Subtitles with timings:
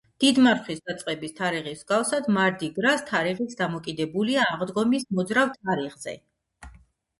[0.21, 6.19] დიდმარხვის დაწყების თარიღის მსგავსად, მარდი-გრას თარიღიც დამოკიდებულია აღდგომის მოძრავ თარიღზე.